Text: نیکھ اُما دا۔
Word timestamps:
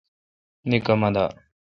نیکھ 0.69 0.87
اُما 0.91 1.09
دا۔ 1.15 1.25